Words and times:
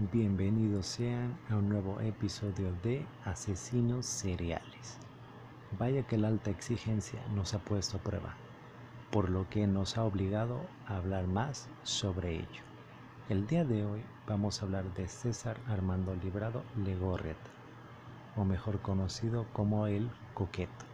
Bienvenidos 0.00 0.86
sean 0.86 1.38
a 1.50 1.56
un 1.56 1.68
nuevo 1.68 2.00
episodio 2.00 2.72
de 2.82 3.04
Asesinos 3.26 4.06
Seriales. 4.06 4.96
Vaya 5.78 6.04
que 6.04 6.16
la 6.16 6.28
alta 6.28 6.48
exigencia 6.48 7.20
nos 7.34 7.52
ha 7.52 7.58
puesto 7.58 7.98
a 7.98 8.00
prueba, 8.00 8.34
por 9.10 9.28
lo 9.28 9.46
que 9.50 9.66
nos 9.66 9.98
ha 9.98 10.04
obligado 10.04 10.62
a 10.86 10.96
hablar 10.96 11.26
más 11.26 11.68
sobre 11.82 12.36
ello. 12.36 12.62
El 13.28 13.46
día 13.46 13.66
de 13.66 13.84
hoy 13.84 14.00
vamos 14.26 14.62
a 14.62 14.64
hablar 14.64 14.84
de 14.94 15.06
César 15.06 15.58
Armando 15.68 16.14
Librado 16.14 16.62
Legorreta, 16.82 17.50
o 18.36 18.44
mejor 18.46 18.80
conocido 18.80 19.44
como 19.52 19.86
el 19.86 20.10
Coqueto. 20.32 20.86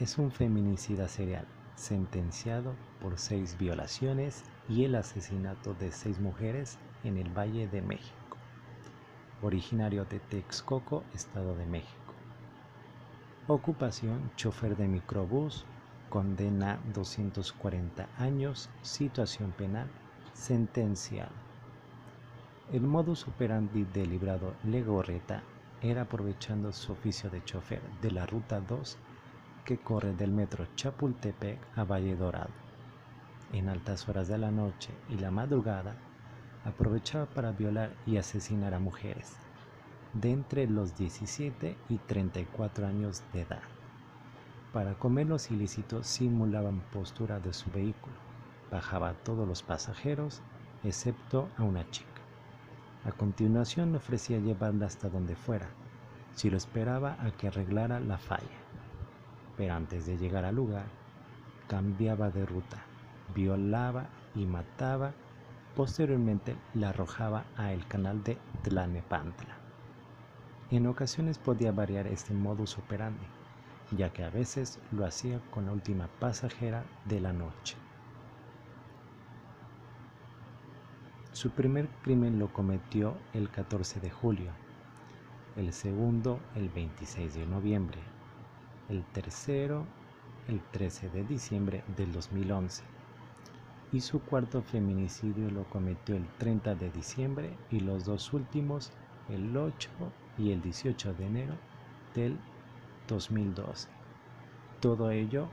Es 0.00 0.18
un 0.18 0.32
feminicida 0.32 1.06
serial, 1.06 1.46
sentenciado 1.76 2.74
por 3.00 3.18
seis 3.18 3.56
violaciones 3.56 4.42
y 4.68 4.82
el 4.82 4.96
asesinato 4.96 5.74
de 5.74 5.92
seis 5.92 6.18
mujeres 6.18 6.76
en 7.04 7.16
el 7.16 7.28
Valle 7.36 7.68
de 7.68 7.82
México, 7.82 8.36
originario 9.42 10.04
de 10.04 10.18
Texcoco, 10.20 11.04
Estado 11.14 11.54
de 11.54 11.66
México. 11.66 12.14
Ocupación, 13.46 14.30
chofer 14.36 14.76
de 14.76 14.88
microbús, 14.88 15.64
condena 16.08 16.78
240 16.94 18.08
años, 18.18 18.68
situación 18.82 19.52
penal, 19.52 19.88
sentenciado. 20.32 21.32
El 22.72 22.82
modus 22.82 23.26
operandi 23.26 23.84
del 23.84 24.10
librado 24.10 24.54
Legorreta 24.64 25.42
era 25.80 26.02
aprovechando 26.02 26.72
su 26.72 26.92
oficio 26.92 27.30
de 27.30 27.42
chofer 27.44 27.80
de 28.02 28.10
la 28.10 28.26
Ruta 28.26 28.60
2 28.60 28.98
que 29.64 29.78
corre 29.78 30.14
del 30.14 30.32
metro 30.32 30.66
Chapultepec 30.76 31.58
a 31.76 31.84
Valle 31.84 32.16
Dorado. 32.16 32.50
En 33.52 33.68
altas 33.68 34.08
horas 34.08 34.28
de 34.28 34.38
la 34.38 34.50
noche 34.50 34.90
y 35.08 35.16
la 35.16 35.30
madrugada, 35.30 35.94
aprovechaba 36.64 37.26
para 37.26 37.52
violar 37.52 37.94
y 38.06 38.16
asesinar 38.16 38.74
a 38.74 38.78
mujeres 38.78 39.36
de 40.12 40.32
entre 40.32 40.66
los 40.66 40.96
17 40.96 41.76
y 41.88 41.98
34 41.98 42.86
años 42.86 43.22
de 43.32 43.42
edad. 43.42 43.62
Para 44.72 44.94
comer 44.94 45.26
los 45.26 45.50
ilícitos 45.50 46.06
simulaban 46.06 46.80
postura 46.92 47.40
de 47.40 47.52
su 47.52 47.70
vehículo, 47.70 48.16
bajaba 48.70 49.10
a 49.10 49.14
todos 49.14 49.46
los 49.46 49.62
pasajeros 49.62 50.40
excepto 50.84 51.48
a 51.56 51.62
una 51.62 51.88
chica. 51.90 52.08
A 53.04 53.12
continuación 53.12 53.94
ofrecía 53.94 54.38
llevarla 54.38 54.86
hasta 54.86 55.08
donde 55.08 55.36
fuera, 55.36 55.68
si 56.34 56.50
lo 56.50 56.56
esperaba 56.56 57.16
a 57.20 57.30
que 57.30 57.48
arreglara 57.48 58.00
la 58.00 58.18
falla. 58.18 58.58
Pero 59.56 59.74
antes 59.74 60.06
de 60.06 60.16
llegar 60.16 60.44
al 60.44 60.56
lugar, 60.56 60.86
cambiaba 61.68 62.30
de 62.30 62.44
ruta, 62.44 62.82
violaba 63.34 64.06
y 64.34 64.46
mataba 64.46 65.12
Posteriormente 65.78 66.56
la 66.74 66.88
arrojaba 66.88 67.44
a 67.56 67.72
el 67.72 67.86
canal 67.86 68.24
de 68.24 68.36
Tlanepantla. 68.64 69.56
En 70.72 70.88
ocasiones 70.88 71.38
podía 71.38 71.70
variar 71.70 72.08
este 72.08 72.34
modus 72.34 72.76
operandi, 72.78 73.24
ya 73.96 74.12
que 74.12 74.24
a 74.24 74.28
veces 74.28 74.80
lo 74.90 75.06
hacía 75.06 75.38
con 75.52 75.66
la 75.66 75.72
última 75.72 76.08
pasajera 76.18 76.82
de 77.04 77.20
la 77.20 77.32
noche. 77.32 77.76
Su 81.30 81.50
primer 81.50 81.86
crimen 82.02 82.40
lo 82.40 82.52
cometió 82.52 83.14
el 83.32 83.48
14 83.48 84.00
de 84.00 84.10
julio, 84.10 84.50
el 85.56 85.72
segundo 85.72 86.40
el 86.56 86.70
26 86.70 87.36
de 87.36 87.46
noviembre, 87.46 88.00
el 88.88 89.04
tercero 89.04 89.84
el 90.48 90.60
13 90.72 91.10
de 91.10 91.22
diciembre 91.22 91.84
del 91.96 92.10
2011 92.10 92.97
y 93.92 94.00
su 94.00 94.20
cuarto 94.20 94.62
feminicidio 94.62 95.50
lo 95.50 95.64
cometió 95.64 96.14
el 96.14 96.26
30 96.38 96.74
de 96.74 96.90
diciembre 96.90 97.56
y 97.70 97.80
los 97.80 98.04
dos 98.04 98.32
últimos 98.32 98.90
el 99.28 99.56
8 99.56 99.88
y 100.38 100.52
el 100.52 100.60
18 100.60 101.14
de 101.14 101.26
enero 101.26 101.54
del 102.14 102.36
2012. 103.08 103.88
Todo 104.80 105.10
ello 105.10 105.48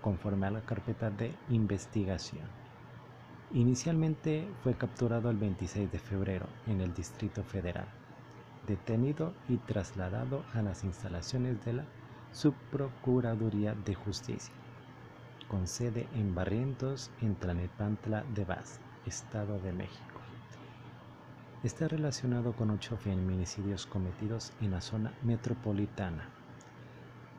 conforme 0.00 0.46
a 0.46 0.50
la 0.50 0.60
carpeta 0.60 1.10
de 1.10 1.30
investigación. 1.50 2.46
Inicialmente 3.52 4.48
fue 4.62 4.74
capturado 4.74 5.30
el 5.30 5.36
26 5.36 5.92
de 5.92 5.98
febrero 5.98 6.46
en 6.66 6.80
el 6.80 6.92
Distrito 6.94 7.42
Federal, 7.44 7.86
detenido 8.66 9.32
y 9.48 9.56
trasladado 9.58 10.42
a 10.54 10.62
las 10.62 10.84
instalaciones 10.84 11.64
de 11.64 11.74
la 11.74 11.84
Subprocuraduría 12.32 13.74
de 13.74 13.94
Justicia 13.94 14.63
con 15.48 15.66
sede 15.66 16.08
en 16.14 16.34
Barrientos, 16.34 17.10
en 17.20 17.34
Tlanepantla 17.34 18.24
de 18.34 18.44
Vaz, 18.44 18.80
Estado 19.06 19.58
de 19.60 19.72
México. 19.72 20.20
Está 21.62 21.88
relacionado 21.88 22.52
con 22.52 22.70
ocho 22.70 22.96
feminicidios 22.96 23.86
cometidos 23.86 24.52
en 24.60 24.72
la 24.72 24.80
zona 24.80 25.12
metropolitana. 25.22 26.28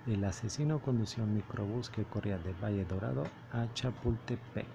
El 0.07 0.23
asesino 0.23 0.79
condució 0.79 1.23
un 1.23 1.35
microbús 1.35 1.89
que 1.89 2.05
corría 2.05 2.37
de 2.37 2.53
Valle 2.53 2.85
Dorado 2.85 3.23
a 3.51 3.71
Chapultepec. 3.73 4.65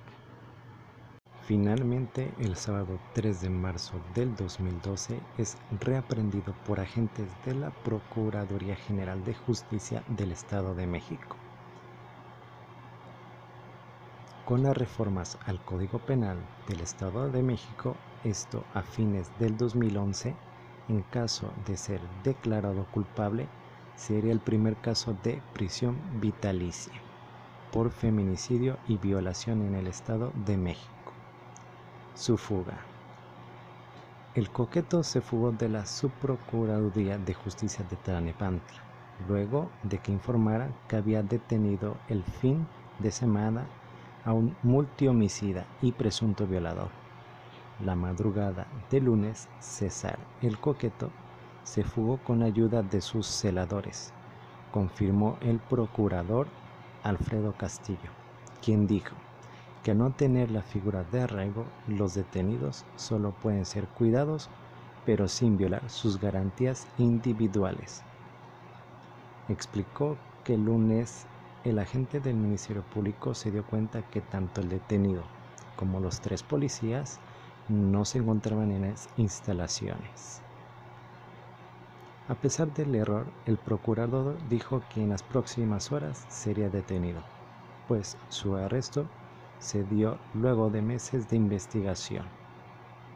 Finalmente, 1.43 2.33
el 2.39 2.55
sábado 2.55 3.01
3 3.15 3.41
de 3.41 3.51
marzo 3.51 4.01
del 4.15 4.37
2012 4.37 5.19
es 5.37 5.57
reaprendido 5.81 6.55
por 6.65 6.79
agentes 6.79 7.27
de 7.45 7.55
la 7.55 7.71
Procuraduría 7.71 8.77
General 8.77 9.25
de 9.25 9.35
Justicia 9.35 10.05
del 10.17 10.31
Estado 10.31 10.77
de 10.77 10.87
México. 10.87 11.37
Con 14.47 14.63
las 14.65 14.77
reformas 14.77 15.39
al 15.47 15.65
Código 15.65 15.99
Penal 16.01 16.37
del 16.69 16.81
Estado 16.81 17.31
de 17.31 17.43
México, 17.43 17.95
esto 18.25 18.65
a 18.75 18.83
fines 18.83 19.31
del 19.39 19.57
2011, 19.57 20.35
en 20.89 21.03
caso 21.03 21.53
de 21.67 21.77
ser 21.77 22.01
declarado 22.25 22.85
culpable, 22.91 23.47
sería 23.97 24.33
el 24.33 24.41
primer 24.41 24.77
caso 24.77 25.15
de 25.23 25.41
prisión 25.53 25.97
vitalicia 26.21 26.93
por 27.73 27.91
feminicidio 27.93 28.77
y 28.89 28.97
violación 28.97 29.63
en 29.63 29.77
el 29.77 29.87
Estado 29.87 30.33
de 30.47 30.57
México. 30.57 31.13
Su 32.15 32.37
fuga. 32.37 32.79
El 34.35 34.51
coqueto 34.51 35.03
se 35.05 35.21
fugó 35.21 35.53
de 35.53 35.69
la 35.69 35.87
Subprocuraduría 35.87 37.19
de 37.19 37.35
Justicia 37.35 37.85
de 37.89 37.97
Tlanepantla, 37.97 38.81
luego 39.29 39.71
de 39.85 39.99
que 39.99 40.13
informara 40.13 40.69
que 40.89 40.97
había 40.97 41.23
detenido 41.23 41.97
el 42.09 42.25
fin 42.25 42.67
de 42.99 43.13
semana 43.13 43.67
a 44.25 44.33
un 44.33 44.57
multihomicida 44.63 45.67
y 45.81 45.93
presunto 45.93 46.47
violador. 46.47 46.91
La 47.85 47.95
madrugada 47.95 48.67
de 48.91 49.01
lunes, 49.01 49.49
César 49.61 50.19
el 50.43 50.59
Coqueto 50.59 51.11
se 51.65 51.85
fugó 51.85 52.19
con 52.19 52.43
ayuda 52.43 52.83
de 52.83 53.01
sus 53.01 53.27
celadores, 53.27 54.13
confirmó 54.73 55.39
el 55.41 55.59
procurador 55.59 56.49
Alfredo 57.03 57.53
Castillo, 57.53 58.11
quien 58.63 58.87
dijo 58.87 59.17
que 59.83 59.93
al 59.93 59.99
no 59.99 60.11
tener 60.11 60.51
la 60.51 60.63
figura 60.63 61.05
de 61.05 61.23
arraigo, 61.23 61.65
los 61.87 62.15
detenidos 62.15 62.85
solo 62.97 63.31
pueden 63.31 63.65
ser 63.65 63.89
cuidados, 63.89 64.51
pero 65.07 65.27
sin 65.29 65.57
violar 65.57 65.89
sus 65.89 66.21
garantías 66.21 66.87
individuales. 66.99 68.03
Explicó 69.49 70.17
que 70.45 70.59
lunes 70.59 71.27
el 71.65 71.79
agente 71.79 72.21
del 72.21 72.37
Ministerio 72.37 72.83
Público 72.83 73.35
se 73.35 73.51
dio 73.51 73.65
cuenta 73.67 74.01
que 74.03 74.23
tanto 74.23 74.63
el 74.63 74.71
detenido 74.71 75.23
como 75.77 76.01
los 76.01 76.21
tres 76.21 76.43
policías 76.43 77.19
no 77.69 78.05
se 78.05 78.19
encontraban 78.19 78.71
en 78.73 78.83
las 78.83 79.09
instalaciones. 79.17 80.41
A 82.29 82.35
pesar 82.35 82.73
del 82.73 82.95
error, 82.95 83.27
el 83.45 83.59
procurador 83.59 84.39
dijo 84.49 84.83
que 84.89 85.03
en 85.03 85.11
las 85.11 85.23
próximas 85.23 85.93
horas 85.93 86.25
sería 86.29 86.71
detenido, 86.71 87.23
pues 87.89 88.17
su 88.29 88.55
arresto 88.57 89.05
se 89.59 89.85
dio 89.85 90.19
luego 90.33 90.71
de 90.71 90.81
meses 90.81 91.29
de 91.29 91.37
investigación. 91.37 92.40